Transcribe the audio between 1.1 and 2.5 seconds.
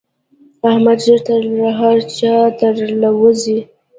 تر هر چا